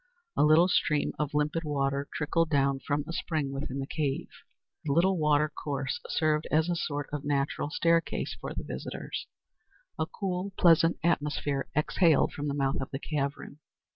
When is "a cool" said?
9.99-10.53